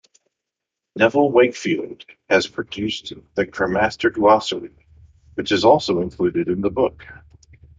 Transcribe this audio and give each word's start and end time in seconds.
Neville 0.95 1.31
Wakefield 1.31 2.07
has 2.27 2.47
produced 2.47 3.13
"The 3.35 3.45
Cremaster 3.45 4.11
Glossary", 4.11 4.75
which 5.35 5.51
is 5.51 5.63
also 5.63 6.01
included 6.01 6.47
in 6.47 6.61
the 6.61 6.71
book. 6.71 7.05